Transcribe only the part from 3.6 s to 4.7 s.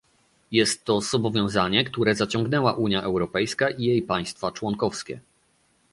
i jej państwa